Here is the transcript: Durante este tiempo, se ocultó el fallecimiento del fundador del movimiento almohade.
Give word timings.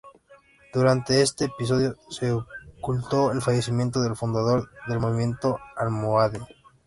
Durante 0.73 1.21
este 1.21 1.47
tiempo, 1.59 1.95
se 2.09 2.31
ocultó 2.31 3.31
el 3.31 3.41
fallecimiento 3.43 4.01
del 4.01 4.15
fundador 4.15 4.71
del 4.87 4.99
movimiento 4.99 5.59
almohade. 5.77 6.41